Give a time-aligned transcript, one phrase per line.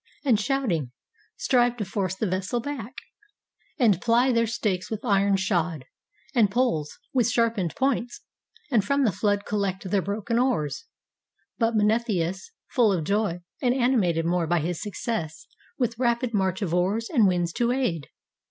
[0.25, 0.93] And, shouting,
[1.37, 2.95] strive to force the vessel back,
[3.77, 5.85] And ply their stakes with iron shod,
[6.33, 8.21] and poles With sharpened points,
[8.71, 10.85] and from the flood collect Their broken oars.
[11.59, 15.45] But Mnestheus, full of joy, And animated more by his success.
[15.77, 18.07] With rapid march of oars, and winds to aid.